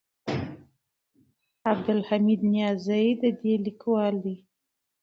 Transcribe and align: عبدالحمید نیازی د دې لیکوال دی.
عبدالحمید 1.71 2.41
نیازی 2.53 3.07
د 3.21 3.23
دې 3.39 3.53
لیکوال 3.65 4.13
دی. 4.25 4.35